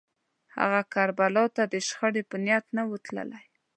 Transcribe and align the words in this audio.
هغه 0.57 0.81
کربلا 0.93 1.45
ته 1.55 1.63
د 1.73 1.75
شخړې 1.87 2.23
په 2.29 2.35
نیت 2.45 2.65
نه 2.77 2.83
و 2.89 2.91
تللی 3.05 3.43